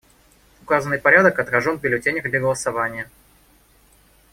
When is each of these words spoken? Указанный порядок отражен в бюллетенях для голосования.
Указанный 0.63 0.97
порядок 0.97 1.37
отражен 1.37 1.77
в 1.77 1.81
бюллетенях 1.83 2.23
для 2.27 2.39
голосования. 2.39 3.07